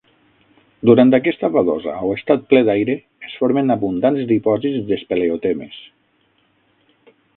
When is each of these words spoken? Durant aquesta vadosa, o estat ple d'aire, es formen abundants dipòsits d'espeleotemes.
Durant 0.89 1.11
aquesta 1.17 1.49
vadosa, 1.55 1.93
o 2.07 2.13
estat 2.19 2.47
ple 2.53 2.61
d'aire, 2.69 2.95
es 3.29 3.35
formen 3.43 3.75
abundants 3.75 4.25
dipòsits 4.33 4.81
d'espeleotemes. 4.89 5.77